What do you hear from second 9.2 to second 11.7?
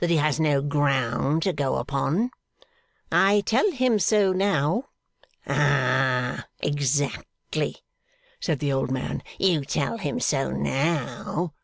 'You tell him so now.